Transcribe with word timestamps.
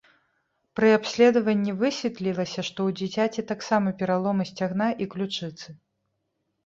Пры 0.77 0.87
абследаванні 0.99 1.75
высветлілася, 1.83 2.65
што 2.69 2.79
ў 2.93 2.97
дзіцяці 3.01 3.47
таксама 3.55 3.95
пераломы 4.03 4.43
сцягна 4.51 4.87
і 5.07 5.09
ключыцы. 5.17 5.69